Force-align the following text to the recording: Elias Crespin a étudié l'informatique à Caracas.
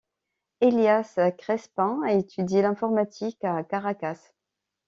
Elias 0.61 1.19
Crespin 1.37 2.01
a 2.01 2.13
étudié 2.13 2.63
l'informatique 2.63 3.43
à 3.43 3.63
Caracas. 3.63 4.33